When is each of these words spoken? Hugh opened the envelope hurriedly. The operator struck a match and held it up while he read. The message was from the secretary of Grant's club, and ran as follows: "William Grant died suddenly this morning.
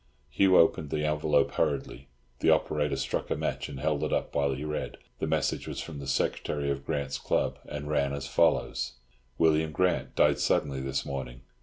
Hugh 0.31 0.57
opened 0.57 0.89
the 0.89 1.05
envelope 1.05 1.51
hurriedly. 1.51 2.07
The 2.39 2.49
operator 2.49 2.95
struck 2.95 3.29
a 3.29 3.35
match 3.35 3.69
and 3.69 3.79
held 3.79 4.03
it 4.03 4.11
up 4.11 4.33
while 4.33 4.51
he 4.51 4.65
read. 4.65 4.97
The 5.19 5.27
message 5.27 5.67
was 5.67 5.79
from 5.79 5.99
the 5.99 6.07
secretary 6.07 6.71
of 6.71 6.87
Grant's 6.87 7.19
club, 7.19 7.59
and 7.69 7.87
ran 7.87 8.11
as 8.11 8.25
follows: 8.25 8.93
"William 9.37 9.71
Grant 9.71 10.15
died 10.15 10.39
suddenly 10.39 10.81
this 10.81 11.05
morning. 11.05 11.41